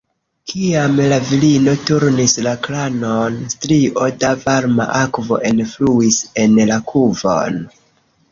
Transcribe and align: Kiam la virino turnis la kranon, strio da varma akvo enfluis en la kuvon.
Kiam 0.51 0.95
la 1.09 1.17
virino 1.31 1.73
turnis 1.89 2.33
la 2.47 2.53
kranon, 2.67 3.35
strio 3.53 4.07
da 4.23 4.31
varma 4.47 4.87
akvo 5.01 5.39
enfluis 5.51 6.17
en 6.45 6.57
la 6.71 6.79
kuvon. 6.93 7.61